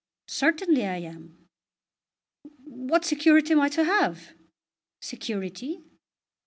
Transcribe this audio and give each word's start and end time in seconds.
"Certainly 0.27 0.87
I 0.87 0.97
am." 0.97 1.47
"What 2.63 3.05
security 3.05 3.53
am 3.53 3.59
I 3.61 3.69
to 3.69 3.83
have?" 3.83 4.33
"Security?" 4.99 5.83